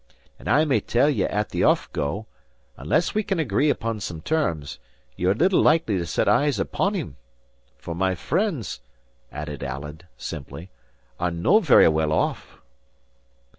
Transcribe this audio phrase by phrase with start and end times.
[0.39, 2.25] And I may tell ye at the off go,
[2.75, 4.79] unless we can agree upon some terms,
[5.15, 7.17] ye are little likely to set eyes upon him.
[7.77, 8.79] For my friends,"
[9.31, 10.71] added Alan, simply,
[11.19, 12.61] "are no very well off."